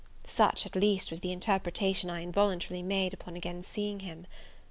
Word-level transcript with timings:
such 0.25 0.65
at 0.65 0.75
least 0.75 1.11
was 1.11 1.19
the 1.19 1.31
interpretation 1.31 2.09
I 2.09 2.23
involuntarily 2.23 2.81
made 2.81 3.13
upon 3.13 3.35
again 3.35 3.61
seeing 3.61 3.99
him. 3.99 4.25